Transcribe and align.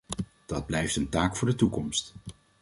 Dat 0.45 0.65
blijft 0.65 0.95
een 0.95 1.09
taak 1.09 1.35
voor 1.35 1.47
de 1.47 1.55
toekomst. 1.55 2.13